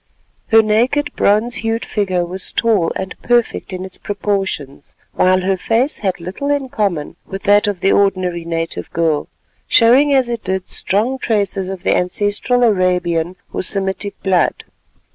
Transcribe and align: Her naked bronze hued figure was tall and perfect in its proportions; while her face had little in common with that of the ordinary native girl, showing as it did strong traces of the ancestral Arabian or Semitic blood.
Her 0.47 0.63
naked 0.63 1.15
bronze 1.15 1.57
hued 1.57 1.85
figure 1.85 2.25
was 2.25 2.51
tall 2.51 2.91
and 2.95 3.13
perfect 3.21 3.71
in 3.71 3.85
its 3.85 3.99
proportions; 3.99 4.95
while 5.13 5.41
her 5.41 5.57
face 5.57 5.99
had 5.99 6.19
little 6.19 6.49
in 6.49 6.69
common 6.69 7.17
with 7.27 7.43
that 7.43 7.67
of 7.67 7.81
the 7.81 7.91
ordinary 7.91 8.43
native 8.43 8.89
girl, 8.93 9.27
showing 9.67 10.11
as 10.11 10.27
it 10.27 10.43
did 10.45 10.67
strong 10.67 11.19
traces 11.19 11.69
of 11.69 11.83
the 11.83 11.95
ancestral 11.95 12.63
Arabian 12.63 13.35
or 13.53 13.61
Semitic 13.61 14.19
blood. 14.23 14.63